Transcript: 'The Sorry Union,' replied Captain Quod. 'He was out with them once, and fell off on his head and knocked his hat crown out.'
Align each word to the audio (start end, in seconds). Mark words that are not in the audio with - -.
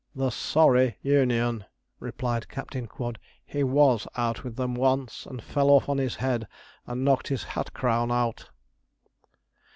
'The 0.15 0.31
Sorry 0.31 0.97
Union,' 1.03 1.63
replied 1.99 2.49
Captain 2.49 2.87
Quod. 2.87 3.19
'He 3.45 3.63
was 3.63 4.07
out 4.15 4.43
with 4.43 4.55
them 4.55 4.73
once, 4.73 5.27
and 5.27 5.43
fell 5.43 5.69
off 5.69 5.87
on 5.87 5.99
his 5.99 6.15
head 6.15 6.47
and 6.87 7.05
knocked 7.05 7.27
his 7.27 7.43
hat 7.43 7.71
crown 7.75 8.11
out.' 8.11 8.49